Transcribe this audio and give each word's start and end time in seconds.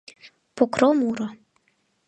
ПОКРО 0.55 0.89
МУРО. 1.01 1.25